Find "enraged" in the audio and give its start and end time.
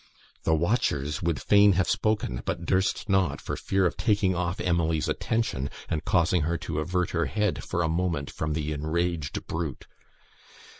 8.71-9.45